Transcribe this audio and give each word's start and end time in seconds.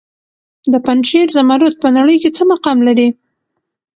د 0.71 0.73
پنجشیر 0.85 1.27
زمرد 1.35 1.75
په 1.83 1.87
نړۍ 1.97 2.17
کې 2.21 2.29
څه 2.37 2.43
مقام 2.51 2.77
لري؟ 2.87 3.07